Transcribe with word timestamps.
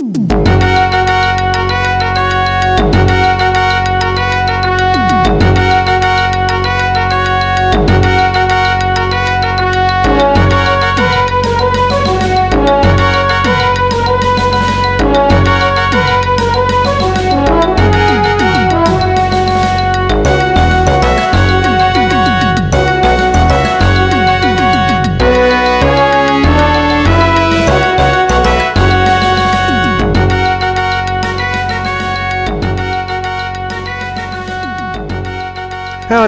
Mm-hmm. 0.00 0.39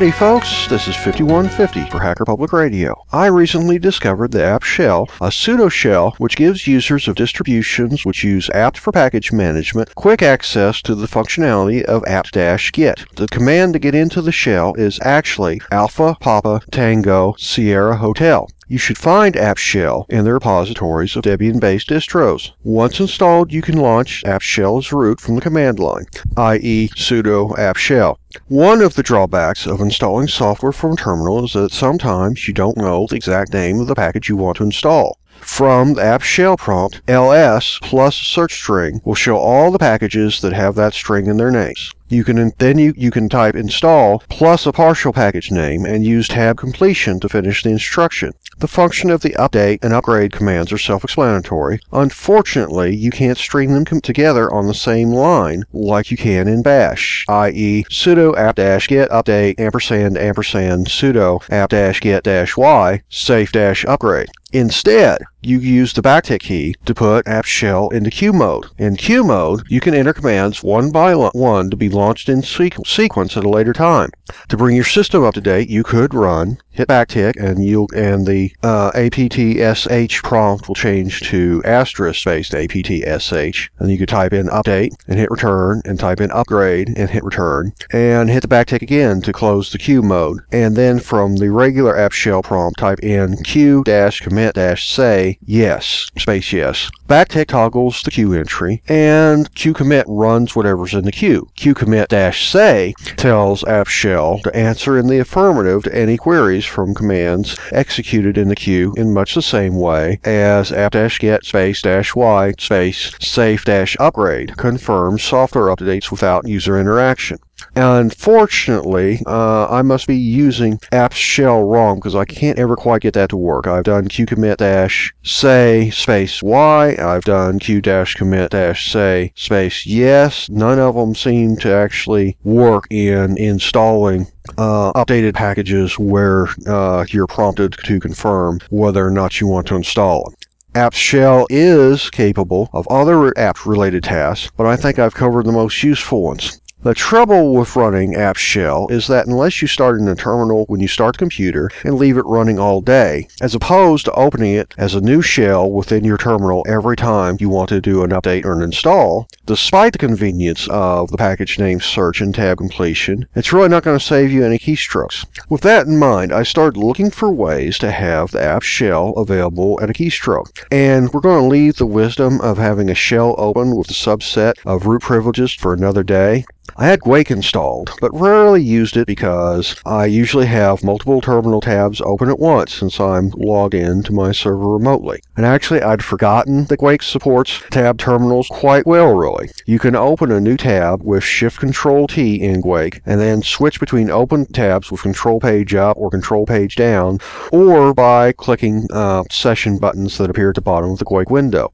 Howdy, 0.02 0.10
folks. 0.10 0.66
This 0.66 0.88
is 0.88 0.96
5150 0.96 1.88
for 1.88 2.00
Hacker 2.00 2.24
Public 2.24 2.52
Radio. 2.52 3.04
I 3.12 3.26
recently 3.26 3.78
discovered 3.78 4.32
the 4.32 4.42
apt 4.42 4.64
shell, 4.64 5.08
a 5.20 5.30
pseudo 5.30 5.68
shell 5.68 6.16
which 6.18 6.34
gives 6.34 6.66
users 6.66 7.06
of 7.06 7.14
distributions 7.14 8.04
which 8.04 8.24
use 8.24 8.50
apt 8.50 8.78
for 8.78 8.90
package 8.90 9.30
management 9.30 9.94
quick 9.94 10.20
access 10.20 10.82
to 10.82 10.96
the 10.96 11.06
functionality 11.06 11.84
of 11.84 12.02
apt-get. 12.08 13.04
The 13.14 13.28
command 13.28 13.74
to 13.74 13.78
get 13.78 13.94
into 13.94 14.20
the 14.20 14.32
shell 14.32 14.74
is 14.74 14.98
actually 15.02 15.60
Alpha 15.70 16.16
Papa 16.18 16.62
Tango 16.72 17.36
Sierra 17.38 17.98
Hotel. 17.98 18.48
You 18.68 18.78
should 18.78 18.96
find 18.96 19.36
apt 19.36 19.60
shell 19.60 20.06
in 20.08 20.24
the 20.24 20.32
repositories 20.32 21.16
of 21.16 21.24
Debian-based 21.24 21.88
distros. 21.88 22.52
Once 22.62 23.00
installed, 23.00 23.52
you 23.52 23.60
can 23.60 23.76
launch 23.76 24.24
apt 24.24 24.44
shell 24.44 24.78
as 24.78 24.92
root 24.92 25.20
from 25.20 25.34
the 25.34 25.40
command 25.40 25.78
line, 25.78 26.06
i.e. 26.36 26.88
sudo 26.96 27.58
apt 27.58 27.78
shell. 27.78 28.18
One 28.48 28.80
of 28.80 28.94
the 28.94 29.02
drawbacks 29.02 29.66
of 29.66 29.80
installing 29.80 30.28
software 30.28 30.72
from 30.72 30.96
terminal 30.96 31.44
is 31.44 31.52
that 31.52 31.72
sometimes 31.72 32.46
you 32.46 32.54
don't 32.54 32.76
know 32.76 33.06
the 33.08 33.16
exact 33.16 33.52
name 33.52 33.80
of 33.80 33.88
the 33.88 33.94
package 33.94 34.28
you 34.28 34.36
want 34.36 34.56
to 34.58 34.64
install. 34.64 35.18
From 35.42 35.94
the 35.94 36.02
apt 36.02 36.24
shell 36.24 36.56
prompt, 36.56 37.02
ls 37.08 37.80
plus 37.82 38.14
search 38.14 38.54
string 38.54 39.00
will 39.04 39.16
show 39.16 39.36
all 39.36 39.72
the 39.72 39.78
packages 39.78 40.40
that 40.40 40.52
have 40.52 40.76
that 40.76 40.94
string 40.94 41.26
in 41.26 41.36
their 41.36 41.50
names. 41.50 41.92
You 42.08 42.22
can 42.24 42.52
then 42.58 42.78
you, 42.78 42.94
you 42.96 43.10
can 43.10 43.28
type 43.28 43.56
install 43.56 44.22
plus 44.28 44.66
a 44.66 44.72
partial 44.72 45.12
package 45.12 45.50
name 45.50 45.84
and 45.84 46.04
use 46.04 46.28
tab 46.28 46.58
completion 46.58 47.18
to 47.20 47.28
finish 47.28 47.62
the 47.62 47.70
instruction. 47.70 48.32
The 48.62 48.68
function 48.68 49.10
of 49.10 49.22
the 49.22 49.34
update 49.40 49.80
and 49.82 49.92
upgrade 49.92 50.30
commands 50.30 50.70
are 50.70 50.78
self-explanatory. 50.78 51.80
Unfortunately, 51.90 52.94
you 52.94 53.10
can't 53.10 53.36
string 53.36 53.74
them 53.74 54.00
together 54.00 54.48
on 54.52 54.68
the 54.68 54.72
same 54.72 55.10
line 55.10 55.64
like 55.72 56.12
you 56.12 56.16
can 56.16 56.46
in 56.46 56.62
bash, 56.62 57.24
i.e. 57.28 57.84
sudo 57.90 58.36
apt-get 58.36 59.10
update 59.10 59.58
ampersand 59.58 60.16
ampersand 60.16 60.86
sudo 60.86 61.42
apt-get 61.50 62.56
y 62.56 63.02
safe 63.08 63.50
upgrade. 63.88 64.30
Instead, 64.52 65.22
you 65.40 65.58
use 65.58 65.92
the 65.92 66.02
backtick 66.02 66.40
key 66.40 66.74
to 66.84 66.94
put 66.94 67.26
apt 67.26 67.48
shell 67.48 67.88
into 67.88 68.10
queue 68.10 68.32
mode. 68.32 68.66
In 68.78 68.96
queue 68.96 69.24
mode, 69.24 69.62
you 69.68 69.80
can 69.80 69.94
enter 69.94 70.12
commands 70.12 70.62
one 70.62 70.90
by 70.90 71.14
one 71.14 71.70
to 71.70 71.76
be 71.76 71.88
launched 71.88 72.28
in 72.28 72.42
sequ- 72.42 72.86
sequence 72.86 73.36
at 73.36 73.44
a 73.44 73.48
later 73.48 73.72
time. 73.72 74.10
To 74.48 74.56
bring 74.56 74.76
your 74.76 74.84
system 74.84 75.24
up 75.24 75.34
to 75.34 75.40
date, 75.40 75.68
you 75.68 75.82
could 75.82 76.14
run 76.14 76.58
hit 76.72 76.88
backtick 76.88 77.36
and 77.36 77.62
you 77.64 77.86
and 77.94 78.26
the 78.26 78.50
uh, 78.62 78.90
aptsh 78.92 80.22
prompt 80.22 80.68
will 80.68 80.74
change 80.74 81.20
to 81.20 81.62
asterisk 81.64 82.20
space 82.20 82.48
aptsh 82.50 83.68
and 83.78 83.90
you 83.90 83.98
could 83.98 84.08
type 84.08 84.32
in 84.32 84.46
update 84.46 84.90
and 85.06 85.18
hit 85.18 85.30
return 85.30 85.82
and 85.84 86.00
type 86.00 86.20
in 86.20 86.30
upgrade 86.30 86.88
and 86.96 87.10
hit 87.10 87.22
return 87.22 87.72
and 87.92 88.30
hit 88.30 88.40
the 88.40 88.48
backtick 88.48 88.80
again 88.80 89.20
to 89.20 89.32
close 89.32 89.70
the 89.70 89.78
queue 89.78 90.02
mode 90.02 90.40
and 90.50 90.74
then 90.74 90.98
from 90.98 91.36
the 91.36 91.50
regular 91.50 91.96
apt 91.96 92.14
shell 92.14 92.42
prompt 92.42 92.78
type 92.78 93.00
in 93.00 93.36
q 93.42 93.82
dash 93.84 94.20
commit 94.42 94.54
dash 94.56 94.88
say 94.88 95.38
yes 95.44 96.10
space 96.18 96.52
yes 96.52 96.90
backtick 97.06 97.46
toggles 97.46 98.02
the 98.02 98.10
queue 98.10 98.32
entry 98.32 98.82
and 98.88 99.54
q 99.54 99.72
commit 99.72 100.04
runs 100.08 100.56
whatever's 100.56 100.94
in 100.94 101.04
the 101.04 101.12
queue 101.12 101.48
q 101.54 101.72
commit 101.74 102.08
dash 102.08 102.48
say 102.48 102.92
tells 103.16 103.62
apt 103.64 103.88
shell 103.88 104.40
to 104.40 104.56
answer 104.56 104.98
in 104.98 105.06
the 105.06 105.20
affirmative 105.20 105.84
to 105.84 105.94
any 105.94 106.16
queries 106.16 106.64
from 106.64 106.92
commands 106.92 107.56
executed 107.70 108.36
in 108.36 108.48
the 108.48 108.56
queue 108.56 108.92
in 108.96 109.14
much 109.14 109.36
the 109.36 109.42
same 109.42 109.76
way 109.76 110.18
as 110.24 110.72
apt-get 110.72 111.44
space 111.44 111.80
dash 111.80 112.16
y 112.16 112.52
space 112.58 113.12
safe 113.20 113.64
dash 113.64 113.96
upgrade 114.00 114.56
confirms 114.56 115.22
software 115.22 115.66
updates 115.66 116.10
without 116.10 116.48
user 116.48 116.80
interaction. 116.80 117.38
Unfortunately, 117.76 119.20
uh, 119.26 119.66
I 119.68 119.82
must 119.82 120.06
be 120.06 120.16
using 120.16 120.78
apt 120.92 121.14
shell 121.14 121.64
wrong 121.64 121.96
because 121.96 122.14
I 122.14 122.24
can't 122.24 122.58
ever 122.58 122.76
quite 122.76 123.02
get 123.02 123.14
that 123.14 123.30
to 123.30 123.36
work. 123.36 123.66
I've 123.66 123.84
done 123.84 124.08
qcommit 124.08 124.58
dash 124.58 125.12
say 125.22 125.90
space 125.90 126.42
y. 126.42 126.96
I've 126.98 127.24
done 127.24 127.58
q 127.58 127.80
dash 127.80 128.14
commit 128.14 128.50
dash 128.50 128.90
say 128.90 129.32
space 129.34 129.86
yes. 129.86 130.48
None 130.48 130.78
of 130.78 130.94
them 130.94 131.14
seem 131.14 131.56
to 131.58 131.72
actually 131.72 132.36
work 132.44 132.86
in 132.90 133.36
installing 133.38 134.26
uh, 134.58 134.92
updated 134.92 135.34
packages 135.34 135.98
where 135.98 136.48
uh, 136.66 137.04
you're 137.08 137.26
prompted 137.26 137.76
to 137.84 138.00
confirm 138.00 138.60
whether 138.70 139.06
or 139.06 139.10
not 139.10 139.40
you 139.40 139.46
want 139.46 139.66
to 139.68 139.76
install 139.76 140.24
them. 140.24 140.34
Apt 140.74 140.96
Shell 140.96 141.46
is 141.50 142.08
capable 142.08 142.70
of 142.72 142.88
other 142.88 143.36
apt 143.38 143.66
related 143.66 144.04
tasks, 144.04 144.50
but 144.56 144.64
I 144.64 144.74
think 144.74 144.98
I've 144.98 145.14
covered 145.14 145.44
the 145.44 145.52
most 145.52 145.82
useful 145.82 146.22
ones. 146.22 146.61
The 146.84 146.94
trouble 146.94 147.54
with 147.54 147.76
running 147.76 148.16
apt 148.16 148.40
shell 148.40 148.88
is 148.90 149.06
that 149.06 149.28
unless 149.28 149.62
you 149.62 149.68
start 149.68 150.00
in 150.00 150.08
a 150.08 150.16
terminal 150.16 150.64
when 150.66 150.80
you 150.80 150.88
start 150.88 151.14
the 151.14 151.18
computer 151.18 151.70
and 151.84 151.94
leave 151.94 152.16
it 152.16 152.26
running 152.26 152.58
all 152.58 152.80
day, 152.80 153.28
as 153.40 153.54
opposed 153.54 154.06
to 154.06 154.12
opening 154.14 154.54
it 154.54 154.74
as 154.76 154.96
a 154.96 155.00
new 155.00 155.22
shell 155.22 155.70
within 155.70 156.02
your 156.02 156.18
terminal 156.18 156.66
every 156.68 156.96
time 156.96 157.36
you 157.38 157.48
want 157.48 157.68
to 157.68 157.80
do 157.80 158.02
an 158.02 158.10
update 158.10 158.44
or 158.44 158.54
an 158.54 158.62
install, 158.62 159.28
despite 159.46 159.92
the 159.92 159.98
convenience 160.00 160.66
of 160.70 161.12
the 161.12 161.16
package 161.16 161.56
name 161.56 161.78
search 161.78 162.20
and 162.20 162.34
tab 162.34 162.58
completion, 162.58 163.28
it's 163.36 163.52
really 163.52 163.68
not 163.68 163.84
going 163.84 163.96
to 163.96 164.04
save 164.04 164.32
you 164.32 164.44
any 164.44 164.58
keystrokes. 164.58 165.24
With 165.48 165.60
that 165.60 165.86
in 165.86 166.00
mind, 166.00 166.32
I 166.32 166.42
started 166.42 166.76
looking 166.76 167.12
for 167.12 167.30
ways 167.30 167.78
to 167.78 167.92
have 167.92 168.32
the 168.32 168.42
apt 168.42 168.64
shell 168.64 169.10
available 169.10 169.78
at 169.80 169.90
a 169.90 169.92
keystroke. 169.92 170.64
And 170.72 171.12
we're 171.12 171.20
going 171.20 171.44
to 171.44 171.48
leave 171.48 171.76
the 171.76 171.86
wisdom 171.86 172.40
of 172.40 172.58
having 172.58 172.90
a 172.90 172.94
shell 172.96 173.36
open 173.38 173.76
with 173.76 173.88
a 173.88 173.94
subset 173.94 174.54
of 174.66 174.86
root 174.86 175.02
privileges 175.02 175.52
for 175.52 175.72
another 175.72 176.02
day. 176.02 176.44
I 176.76 176.86
had 176.86 177.00
Guake 177.00 177.30
installed, 177.30 177.92
but 178.00 178.18
rarely 178.18 178.62
used 178.62 178.96
it 178.96 179.06
because 179.06 179.76
I 179.84 180.06
usually 180.06 180.46
have 180.46 180.82
multiple 180.82 181.20
terminal 181.20 181.60
tabs 181.60 182.00
open 182.00 182.30
at 182.30 182.38
once 182.38 182.72
since 182.72 182.98
I'm 182.98 183.30
logged 183.36 183.74
in 183.74 184.02
to 184.04 184.12
my 184.12 184.32
server 184.32 184.68
remotely. 184.68 185.20
And 185.36 185.44
actually, 185.44 185.82
I'd 185.82 186.02
forgotten 186.02 186.64
that 186.66 186.80
Guake 186.80 187.02
supports 187.02 187.62
tab 187.70 187.98
terminals 187.98 188.48
quite 188.48 188.86
well, 188.86 189.14
really. 189.14 189.50
You 189.66 189.78
can 189.78 189.94
open 189.94 190.32
a 190.32 190.40
new 190.40 190.56
tab 190.56 191.02
with 191.02 191.22
Shift 191.22 191.60
Control 191.60 192.06
T 192.06 192.40
in 192.40 192.62
Guake 192.62 193.00
and 193.04 193.20
then 193.20 193.42
switch 193.42 193.78
between 193.78 194.10
open 194.10 194.46
tabs 194.46 194.90
with 194.90 195.02
Control 195.02 195.40
Page 195.40 195.74
up 195.74 195.96
or 195.98 196.10
Control 196.10 196.46
Page 196.46 196.74
down, 196.76 197.18
or 197.52 197.92
by 197.92 198.32
clicking 198.32 198.86
uh, 198.92 199.24
session 199.30 199.78
buttons 199.78 200.16
that 200.18 200.30
appear 200.30 200.48
at 200.50 200.54
the 200.54 200.62
bottom 200.62 200.90
of 200.90 200.98
the 200.98 201.04
Guake 201.04 201.30
window. 201.30 201.72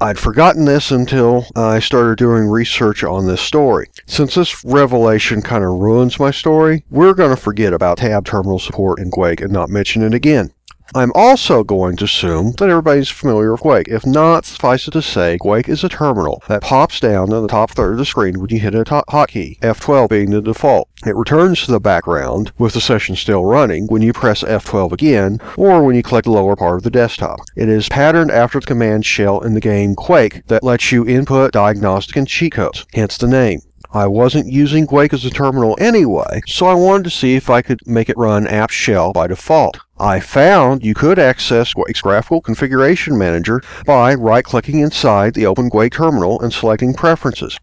I'd 0.00 0.18
forgotten 0.18 0.64
this 0.64 0.90
until 0.90 1.46
I 1.54 1.78
started 1.78 2.18
doing 2.18 2.46
research 2.46 3.04
on 3.04 3.26
this 3.26 3.40
story. 3.40 3.88
Since 4.06 4.34
this 4.34 4.64
revelation 4.64 5.40
kind 5.40 5.64
of 5.64 5.70
ruins 5.70 6.18
my 6.18 6.30
story, 6.30 6.84
we're 6.90 7.14
going 7.14 7.30
to 7.30 7.40
forget 7.40 7.72
about 7.72 7.98
tab 7.98 8.24
terminal 8.24 8.58
support 8.58 8.98
in 8.98 9.10
Guake 9.10 9.40
and 9.40 9.52
not 9.52 9.70
mention 9.70 10.02
it 10.02 10.12
again. 10.12 10.52
I'm 10.94 11.12
also 11.14 11.64
going 11.64 11.96
to 11.96 12.04
assume 12.04 12.52
that 12.58 12.68
everybody's 12.68 13.08
familiar 13.08 13.52
with 13.52 13.62
Guake. 13.62 13.88
If 13.88 14.04
not, 14.04 14.44
suffice 14.44 14.86
it 14.86 14.90
to 14.92 15.02
say, 15.02 15.38
Guake 15.38 15.68
is 15.68 15.82
a 15.82 15.88
terminal 15.88 16.42
that 16.48 16.62
pops 16.62 17.00
down 17.00 17.32
in 17.32 17.42
the 17.42 17.48
top 17.48 17.70
third 17.70 17.92
of 17.92 17.98
the 17.98 18.04
screen 18.04 18.38
when 18.38 18.50
you 18.50 18.60
hit 18.60 18.74
a 18.74 18.84
hotkey, 18.84 19.58
F12 19.60 20.08
being 20.08 20.30
the 20.30 20.42
default. 20.42 20.88
It 21.06 21.16
returns 21.16 21.64
to 21.64 21.72
the 21.72 21.80
background 21.80 22.52
with 22.58 22.74
the 22.74 22.80
session 22.80 23.16
still 23.16 23.44
running 23.44 23.86
when 23.86 24.02
you 24.02 24.12
press 24.12 24.42
F12 24.42 24.92
again, 24.92 25.38
or 25.56 25.82
when 25.82 25.96
you 25.96 26.02
click 26.02 26.24
the 26.24 26.30
lower 26.30 26.56
part 26.56 26.76
of 26.76 26.82
the 26.82 26.90
desktop. 26.90 27.40
It 27.56 27.68
is 27.68 27.88
patterned 27.88 28.30
after 28.30 28.60
the 28.60 28.66
command 28.66 29.06
shell 29.06 29.40
in 29.40 29.54
the 29.54 29.60
game 29.60 29.94
Quake 29.94 30.46
that 30.46 30.62
lets 30.62 30.92
you 30.92 31.06
input 31.06 31.52
diagnostic 31.52 32.16
and 32.16 32.28
cheat 32.28 32.52
codes, 32.52 32.86
hence 32.94 33.16
the 33.18 33.26
name. 33.26 33.60
I 33.94 34.08
wasn't 34.08 34.50
using 34.50 34.88
Guake 34.88 35.12
as 35.12 35.24
a 35.24 35.30
terminal 35.30 35.76
anyway, 35.80 36.40
so 36.48 36.66
I 36.66 36.74
wanted 36.74 37.04
to 37.04 37.10
see 37.10 37.36
if 37.36 37.48
I 37.48 37.62
could 37.62 37.78
make 37.86 38.08
it 38.08 38.18
run 38.18 38.48
apt 38.48 38.72
shell 38.72 39.12
by 39.12 39.28
default. 39.28 39.78
I 40.00 40.18
found 40.18 40.82
you 40.82 40.94
could 40.94 41.20
access 41.20 41.72
Guake's 41.72 42.00
graphical 42.00 42.40
configuration 42.40 43.16
manager 43.16 43.62
by 43.86 44.14
right-clicking 44.14 44.80
inside 44.80 45.34
the 45.34 45.46
Open 45.46 45.70
Guake 45.70 45.92
terminal 45.92 46.40
and 46.40 46.52
selecting 46.52 46.92
Preferences. 46.92 47.56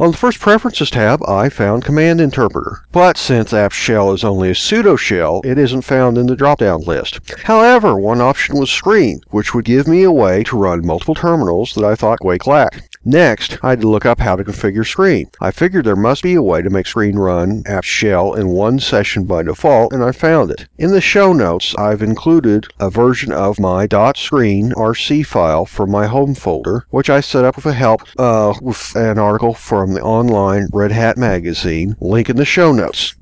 On 0.00 0.12
the 0.12 0.16
first 0.16 0.40
Preferences 0.40 0.88
tab, 0.88 1.22
I 1.28 1.50
found 1.50 1.84
Command 1.84 2.18
Interpreter, 2.18 2.84
but 2.90 3.18
since 3.18 3.52
apt 3.52 3.74
shell 3.74 4.12
is 4.12 4.24
only 4.24 4.50
a 4.50 4.54
pseudo 4.54 4.96
shell, 4.96 5.42
it 5.44 5.58
isn't 5.58 5.82
found 5.82 6.16
in 6.16 6.26
the 6.26 6.36
drop-down 6.36 6.80
list. 6.82 7.18
However, 7.42 7.98
one 7.98 8.22
option 8.22 8.56
was 8.58 8.70
Screen, 8.70 9.20
which 9.30 9.52
would 9.52 9.66
give 9.66 9.86
me 9.86 10.02
a 10.02 10.12
way 10.12 10.44
to 10.44 10.56
run 10.56 10.86
multiple 10.86 11.14
terminals 11.14 11.74
that 11.74 11.84
I 11.84 11.94
thought 11.94 12.20
Guake 12.20 12.46
lacked. 12.46 12.93
Next, 13.04 13.58
I 13.62 13.70
had 13.70 13.80
to 13.82 13.88
look 13.88 14.06
up 14.06 14.20
how 14.20 14.36
to 14.36 14.44
configure 14.44 14.86
Screen. 14.86 15.30
I 15.40 15.50
figured 15.50 15.84
there 15.84 15.94
must 15.94 16.22
be 16.22 16.34
a 16.34 16.42
way 16.42 16.62
to 16.62 16.70
make 16.70 16.86
Screen 16.86 17.16
run 17.16 17.62
apt 17.66 17.86
shell 17.86 18.32
in 18.32 18.48
one 18.48 18.78
session 18.78 19.24
by 19.24 19.42
default, 19.42 19.92
and 19.92 20.02
I 20.02 20.12
found 20.12 20.50
it. 20.50 20.66
In 20.78 20.90
the 20.90 21.00
show 21.00 21.32
notes, 21.32 21.74
I've 21.76 22.02
included 22.02 22.66
a 22.80 22.88
version 22.88 23.30
of 23.30 23.60
my 23.60 23.86
.screen 24.14 24.72
RC 24.72 25.26
file 25.26 25.66
from 25.66 25.90
my 25.90 26.06
home 26.06 26.34
folder, 26.34 26.86
which 26.90 27.10
I 27.10 27.20
set 27.20 27.44
up 27.44 27.56
with 27.56 27.66
a 27.66 27.74
help 27.74 28.02
uh, 28.18 28.54
with 28.62 28.96
an 28.96 29.18
article 29.18 29.52
from 29.52 29.92
the 29.92 30.02
online 30.02 30.68
Red 30.72 30.92
Hat 30.92 31.18
magazine. 31.18 31.96
Link 32.00 32.30
in 32.30 32.36
the 32.36 32.44
show 32.44 32.72
notes 32.72 33.14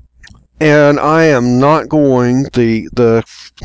and 0.59 0.99
I 0.99 1.25
am 1.25 1.59
not 1.59 1.89
going 1.89 2.43
the 2.53 2.89
the 2.93 3.23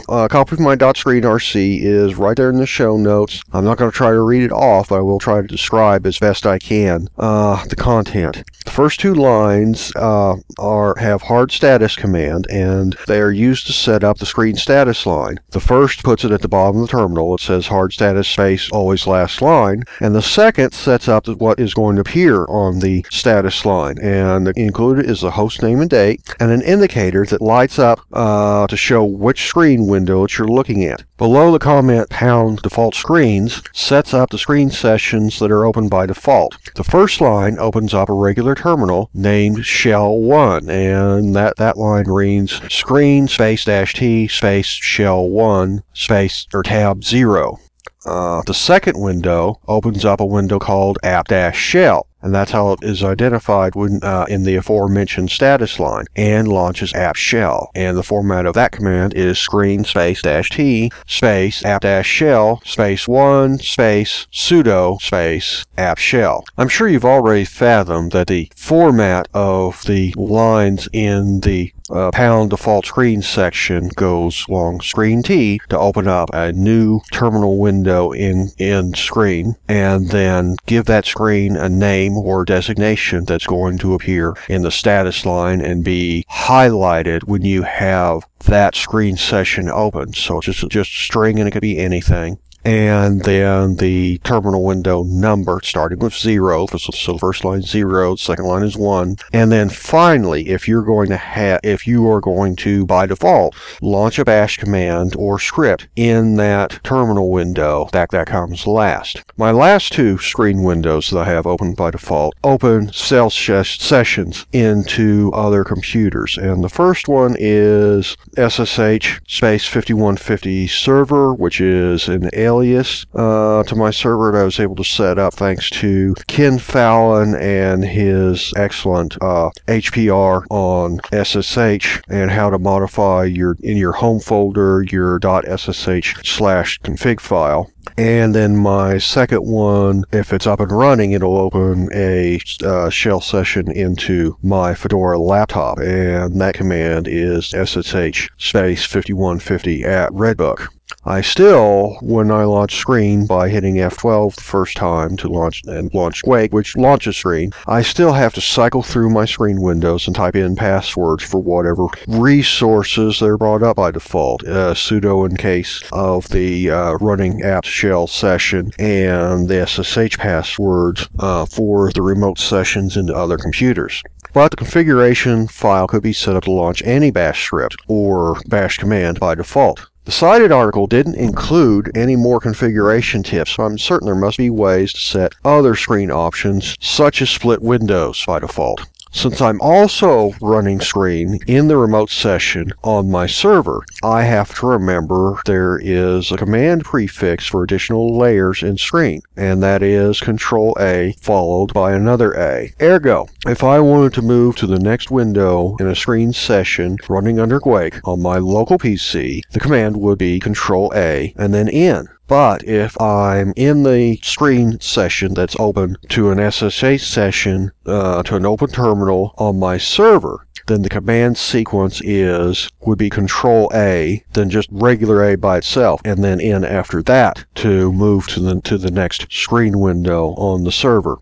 uh, 0.08 0.28
copy 0.28 0.54
of 0.54 0.60
my 0.60 0.76
screen 0.94 1.22
RC 1.22 1.82
is 1.82 2.14
right 2.14 2.36
there 2.36 2.50
in 2.50 2.58
the 2.58 2.66
show 2.66 2.96
notes. 2.96 3.42
I'm 3.52 3.64
not 3.64 3.78
going 3.78 3.90
to 3.90 3.96
try 3.96 4.10
to 4.10 4.20
read 4.20 4.42
it 4.42 4.52
off, 4.52 4.88
but 4.88 4.96
I 4.96 5.00
will 5.00 5.18
try 5.18 5.40
to 5.40 5.46
describe 5.46 6.06
as 6.06 6.18
best 6.18 6.46
I 6.46 6.58
can 6.58 7.08
uh, 7.18 7.64
the 7.66 7.76
content. 7.76 8.44
The 8.64 8.70
first 8.70 9.00
two 9.00 9.14
lines 9.14 9.92
uh, 9.96 10.36
are 10.58 10.94
have 10.98 11.22
hard 11.22 11.52
status 11.52 11.96
command, 11.96 12.46
and 12.50 12.96
they 13.06 13.20
are 13.20 13.30
used 13.30 13.66
to 13.66 13.72
set 13.72 14.04
up 14.04 14.18
the 14.18 14.26
screen 14.26 14.56
status 14.56 15.06
line. 15.06 15.40
The 15.50 15.60
first 15.60 16.02
puts 16.02 16.24
it 16.24 16.32
at 16.32 16.42
the 16.42 16.48
bottom 16.48 16.82
of 16.82 16.88
the 16.88 16.96
terminal. 16.96 17.34
It 17.34 17.40
says 17.40 17.66
hard 17.66 17.92
status 17.92 18.28
space 18.28 18.70
always 18.70 19.06
last 19.06 19.40
line, 19.40 19.84
and 20.00 20.14
the 20.14 20.22
second 20.22 20.72
sets 20.72 21.08
up 21.08 21.28
what 21.28 21.58
is 21.58 21.74
going 21.74 21.96
to 21.96 22.02
appear 22.02 22.44
on 22.46 22.80
the 22.80 23.04
status 23.10 23.64
line. 23.64 23.98
And 24.00 24.48
included 24.56 25.06
is 25.06 25.20
the 25.20 25.30
host 25.32 25.62
name 25.62 25.80
and 25.80 25.90
date, 25.90 26.22
and 26.40 26.50
an 26.50 26.62
indicator 26.62 26.87
that 27.30 27.40
lights 27.40 27.78
up 27.78 28.00
uh, 28.12 28.66
to 28.66 28.76
show 28.76 29.04
which 29.04 29.46
screen 29.46 29.86
window 29.86 30.22
that 30.22 30.38
you're 30.38 30.48
looking 30.48 30.84
at. 30.84 31.04
Below 31.16 31.52
the 31.52 31.58
comment 31.58 32.08
pound 32.10 32.62
default 32.62 32.94
screens 32.94 33.62
sets 33.72 34.14
up 34.14 34.30
the 34.30 34.38
screen 34.38 34.70
sessions 34.70 35.38
that 35.38 35.50
are 35.50 35.66
open 35.66 35.88
by 35.88 36.06
default. 36.06 36.56
The 36.74 36.84
first 36.84 37.20
line 37.20 37.58
opens 37.58 37.94
up 37.94 38.08
a 38.08 38.12
regular 38.12 38.54
terminal 38.54 39.10
named 39.14 39.58
shell1 39.58 40.68
and 40.68 41.36
that, 41.36 41.56
that 41.56 41.76
line 41.76 42.08
reads 42.08 42.60
screen 42.72 43.28
space 43.28 43.64
dash 43.64 43.94
t 43.94 44.28
space 44.28 44.68
shell1 44.68 45.82
space 45.92 46.46
or 46.52 46.62
tab 46.62 47.04
0. 47.04 47.58
Uh, 48.06 48.42
the 48.46 48.54
second 48.54 48.98
window 48.98 49.60
opens 49.68 50.04
up 50.04 50.20
a 50.20 50.24
window 50.24 50.58
called 50.58 50.98
app-shell 51.02 52.07
and 52.22 52.34
that's 52.34 52.50
how 52.50 52.72
it 52.72 52.80
is 52.82 53.04
identified 53.04 53.74
when, 53.74 54.00
uh, 54.02 54.26
in 54.28 54.44
the 54.44 54.56
aforementioned 54.56 55.30
status 55.30 55.78
line 55.78 56.06
and 56.16 56.48
launches 56.48 56.94
apt 56.94 57.18
shell. 57.18 57.70
And 57.74 57.96
the 57.96 58.02
format 58.02 58.46
of 58.46 58.54
that 58.54 58.72
command 58.72 59.14
is 59.14 59.38
screen 59.38 59.84
space 59.84 60.22
dash 60.22 60.50
t 60.50 60.90
space 61.06 61.64
app 61.64 61.82
dash 61.82 62.06
shell 62.06 62.60
space 62.64 63.06
one 63.06 63.58
space 63.58 64.26
sudo 64.32 65.00
space 65.00 65.64
apt 65.76 66.00
shell. 66.00 66.44
I'm 66.56 66.68
sure 66.68 66.88
you've 66.88 67.04
already 67.04 67.44
fathomed 67.44 68.12
that 68.12 68.26
the 68.26 68.50
format 68.56 69.28
of 69.34 69.82
the 69.84 70.12
lines 70.16 70.88
in 70.92 71.40
the 71.40 71.72
uh, 71.90 72.10
pound 72.10 72.50
default 72.50 72.86
screen 72.86 73.22
section 73.22 73.88
goes 73.96 74.44
long 74.48 74.80
screen 74.80 75.22
T 75.22 75.60
to 75.68 75.78
open 75.78 76.08
up 76.08 76.30
a 76.32 76.52
new 76.52 77.00
terminal 77.12 77.58
window 77.58 78.12
in, 78.12 78.50
in 78.58 78.94
screen 78.94 79.56
and 79.68 80.08
then 80.10 80.56
give 80.66 80.86
that 80.86 81.06
screen 81.06 81.56
a 81.56 81.68
name 81.68 82.16
or 82.16 82.44
designation 82.44 83.24
that's 83.24 83.46
going 83.46 83.78
to 83.78 83.94
appear 83.94 84.34
in 84.48 84.62
the 84.62 84.70
status 84.70 85.24
line 85.24 85.60
and 85.60 85.84
be 85.84 86.24
highlighted 86.30 87.24
when 87.24 87.42
you 87.42 87.62
have 87.62 88.26
that 88.46 88.74
screen 88.74 89.16
session 89.16 89.68
open. 89.68 90.12
So 90.12 90.40
just, 90.40 90.68
just 90.68 90.90
a 90.90 91.02
string 91.02 91.38
and 91.38 91.48
it 91.48 91.52
could 91.52 91.62
be 91.62 91.78
anything 91.78 92.38
and 92.68 93.22
then 93.22 93.76
the 93.76 94.18
terminal 94.24 94.62
window 94.62 95.02
number 95.02 95.58
starting 95.64 96.00
with 96.00 96.14
zero. 96.14 96.66
So 96.66 97.16
first 97.16 97.42
line 97.42 97.62
zero, 97.62 98.14
second 98.14 98.44
line 98.44 98.62
is 98.62 98.76
one, 98.76 99.16
and 99.32 99.50
then 99.50 99.70
finally, 99.70 100.50
if 100.50 100.68
you're 100.68 100.82
going 100.82 101.08
to 101.08 101.16
have, 101.16 101.60
if 101.64 101.86
you 101.86 102.06
are 102.10 102.20
going 102.20 102.56
to 102.56 102.84
by 102.84 103.06
default 103.06 103.56
launch 103.80 104.18
a 104.18 104.24
bash 104.26 104.58
command 104.58 105.16
or 105.16 105.38
script 105.38 105.88
in 105.96 106.36
that 106.36 106.78
terminal 106.84 107.30
window, 107.30 107.88
that 107.92 108.10
that 108.10 108.26
comes 108.26 108.66
last. 108.66 109.22
My 109.38 109.50
last 109.50 109.94
two 109.94 110.18
screen 110.18 110.62
windows 110.62 111.08
that 111.08 111.20
I 111.20 111.24
have 111.24 111.46
open 111.46 111.72
by 111.72 111.90
default 111.90 112.34
open 112.44 112.92
cell 112.92 113.30
sessions 113.30 114.44
into 114.52 115.30
other 115.32 115.64
computers, 115.64 116.36
and 116.36 116.62
the 116.62 116.68
first 116.68 117.08
one 117.08 117.34
is 117.38 118.14
SSH 118.36 119.20
space 119.26 119.66
5150 119.66 120.66
server, 120.66 121.32
which 121.32 121.62
is 121.62 122.08
an 122.08 122.28
alias 122.58 123.06
uh, 123.14 123.62
to 123.62 123.76
my 123.76 123.90
server 123.90 124.32
that 124.32 124.40
I 124.40 124.44
was 124.44 124.58
able 124.58 124.74
to 124.76 124.84
set 124.84 125.16
up 125.16 125.34
thanks 125.34 125.70
to 125.70 126.14
Ken 126.26 126.58
Fallon 126.58 127.36
and 127.36 127.84
his 127.84 128.52
excellent 128.56 129.16
uh, 129.20 129.50
HPR 129.68 130.44
on 130.50 130.98
SSH 131.12 132.00
and 132.08 132.32
how 132.32 132.50
to 132.50 132.58
modify 132.58 133.24
your 133.24 133.56
in 133.62 133.76
your 133.76 133.92
home 133.92 134.18
folder 134.18 134.84
your 134.90 135.20
.ssh 135.22 136.16
slash 136.24 136.80
config 136.80 137.20
file. 137.20 137.70
And 137.96 138.34
then 138.34 138.56
my 138.56 138.98
second 138.98 139.46
one, 139.46 140.04
if 140.12 140.32
it's 140.32 140.46
up 140.46 140.60
and 140.60 140.70
running, 140.72 141.12
it'll 141.12 141.38
open 141.38 141.88
a 141.94 142.40
uh, 142.64 142.90
shell 142.90 143.20
session 143.20 143.70
into 143.70 144.36
my 144.42 144.74
Fedora 144.74 145.18
laptop. 145.18 145.78
And 145.78 146.40
that 146.40 146.54
command 146.54 147.06
is 147.08 147.54
ssh 147.54 148.28
space 148.36 148.84
5150 148.84 149.84
at 149.84 150.10
Redbook. 150.10 150.68
I 151.08 151.22
still, 151.22 151.96
when 152.02 152.30
I 152.30 152.44
launch 152.44 152.76
screen 152.76 153.24
by 153.24 153.48
hitting 153.48 153.76
F12 153.76 154.34
the 154.34 154.42
first 154.42 154.76
time 154.76 155.16
to 155.16 155.28
launch 155.28 155.62
and 155.64 155.92
launch 155.94 156.22
Guake, 156.22 156.52
which 156.52 156.76
launches 156.76 157.16
screen, 157.16 157.52
I 157.66 157.80
still 157.80 158.12
have 158.12 158.34
to 158.34 158.42
cycle 158.42 158.82
through 158.82 159.08
my 159.08 159.24
screen 159.24 159.62
windows 159.62 160.06
and 160.06 160.14
type 160.14 160.36
in 160.36 160.54
passwords 160.54 161.24
for 161.24 161.40
whatever 161.40 161.86
resources 162.08 163.20
they're 163.20 163.38
brought 163.38 163.62
up 163.62 163.76
by 163.76 163.90
default. 163.90 164.46
Uh, 164.46 164.74
sudo 164.74 165.26
in 165.26 165.38
case 165.38 165.82
of 165.92 166.28
the 166.28 166.70
uh, 166.70 166.92
running 166.96 167.42
apt 167.42 167.66
shell 167.66 168.06
session 168.06 168.70
and 168.78 169.48
the 169.48 169.66
SSH 169.66 170.18
passwords 170.18 171.08
uh, 171.20 171.46
for 171.46 171.90
the 171.92 172.02
remote 172.02 172.38
sessions 172.38 172.98
into 172.98 173.14
other 173.14 173.38
computers. 173.38 174.02
But 174.34 174.50
the 174.50 174.58
configuration 174.58 175.48
file 175.48 175.86
could 175.86 176.02
be 176.02 176.12
set 176.12 176.36
up 176.36 176.44
to 176.44 176.50
launch 176.50 176.82
any 176.84 177.10
bash 177.10 177.46
script 177.46 177.76
or 177.88 178.38
bash 178.46 178.76
command 178.76 179.18
by 179.18 179.34
default. 179.34 179.88
The 180.08 180.12
cited 180.12 180.50
article 180.50 180.86
didn't 180.86 181.16
include 181.16 181.90
any 181.94 182.16
more 182.16 182.40
configuration 182.40 183.22
tips, 183.22 183.50
so 183.50 183.64
I'm 183.64 183.76
certain 183.76 184.06
there 184.06 184.14
must 184.14 184.38
be 184.38 184.48
ways 184.48 184.94
to 184.94 185.00
set 185.00 185.34
other 185.44 185.74
screen 185.74 186.10
options, 186.10 186.74
such 186.80 187.20
as 187.20 187.28
split 187.28 187.60
windows 187.60 188.24
by 188.26 188.38
default. 188.38 188.86
Since 189.10 189.40
I'm 189.40 189.60
also 189.60 190.32
running 190.40 190.80
screen 190.80 191.38
in 191.46 191.68
the 191.68 191.76
remote 191.76 192.10
session 192.10 192.72
on 192.82 193.10
my 193.10 193.26
server, 193.26 193.82
I 194.02 194.22
have 194.22 194.54
to 194.58 194.66
remember 194.66 195.40
there 195.44 195.78
is 195.82 196.30
a 196.30 196.36
command 196.36 196.84
prefix 196.84 197.46
for 197.46 197.62
additional 197.62 198.16
layers 198.16 198.62
in 198.62 198.76
screen, 198.76 199.22
and 199.36 199.62
that 199.62 199.82
is 199.82 200.20
Control 200.20 200.76
A 200.78 201.14
followed 201.20 201.72
by 201.72 201.92
another 201.92 202.32
A. 202.34 202.72
Ergo, 202.80 203.28
if 203.46 203.64
I 203.64 203.80
wanted 203.80 204.12
to 204.14 204.22
move 204.22 204.56
to 204.56 204.66
the 204.66 204.78
next 204.78 205.10
window 205.10 205.76
in 205.80 205.86
a 205.86 205.96
screen 205.96 206.32
session 206.32 206.96
running 207.08 207.40
under 207.40 207.60
Guake 207.60 208.00
on 208.04 208.20
my 208.20 208.36
local 208.38 208.78
PC, 208.78 209.42
the 209.50 209.60
command 209.60 209.96
would 209.96 210.18
be 210.18 210.38
Control 210.38 210.92
A 210.94 211.32
and 211.36 211.54
then 211.54 211.68
N. 211.68 212.08
But 212.28 212.62
if 212.64 213.00
I'm 213.00 213.54
in 213.56 213.82
the 213.84 214.18
screen 214.22 214.78
session 214.80 215.32
that's 215.32 215.56
open 215.58 215.96
to 216.10 216.30
an 216.30 216.38
SSH 216.50 217.02
session 217.02 217.72
uh, 217.86 218.22
to 218.24 218.36
an 218.36 218.44
open 218.44 218.68
terminal 218.68 219.34
on 219.38 219.58
my 219.58 219.78
server, 219.78 220.46
then 220.66 220.82
the 220.82 220.90
command 220.90 221.38
sequence 221.38 222.02
is 222.04 222.68
would 222.82 222.98
be 222.98 223.08
control 223.08 223.70
A, 223.74 224.22
then 224.34 224.50
just 224.50 224.68
regular 224.70 225.24
A 225.24 225.36
by 225.36 225.56
itself, 225.56 226.02
and 226.04 226.22
then 226.22 226.40
N 226.40 226.64
after 226.64 227.02
that 227.04 227.46
to 227.56 227.90
move 227.92 228.28
to 228.28 228.40
the 228.40 228.60
to 228.60 228.76
the 228.76 228.90
next 228.90 229.32
screen 229.32 229.80
window 229.80 230.34
on 230.34 230.64
the 230.64 230.72
server. 230.72 231.18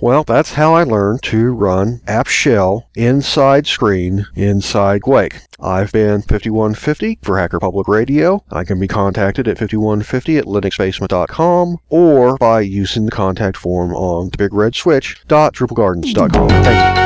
Well, 0.00 0.22
that's 0.22 0.52
how 0.52 0.74
I 0.74 0.84
learned 0.84 1.24
to 1.24 1.52
run 1.52 2.02
apt 2.06 2.30
shell 2.30 2.88
inside 2.94 3.66
screen 3.66 4.28
inside 4.34 5.00
Guake. 5.02 5.40
I've 5.60 5.90
been 5.90 6.22
5150 6.22 7.18
for 7.22 7.36
Hacker 7.38 7.58
Public 7.58 7.88
Radio. 7.88 8.44
I 8.50 8.62
can 8.62 8.78
be 8.78 8.86
contacted 8.86 9.48
at 9.48 9.58
5150 9.58 10.38
at 10.38 10.44
linuxbasement.com 10.44 11.78
or 11.88 12.36
by 12.36 12.60
using 12.60 13.06
the 13.06 13.10
contact 13.10 13.56
form 13.56 13.92
on 13.92 14.30
thebigredswitch.drupalgardens.com. 14.30 16.48
Thank 16.48 16.98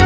you. 0.00 0.05